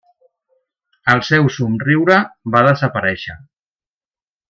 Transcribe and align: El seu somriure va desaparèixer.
El 1.13 1.21
seu 1.27 1.51
somriure 1.57 2.17
va 2.57 2.65
desaparèixer. 2.71 3.37